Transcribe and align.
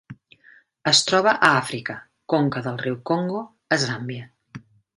Es 0.91 1.01
troba 1.09 1.33
a 1.49 1.49
Àfrica: 1.57 1.97
conca 2.35 2.65
del 2.69 2.81
riu 2.87 2.99
Congo 3.13 3.45
a 3.77 3.81
Zàmbia. 3.87 4.27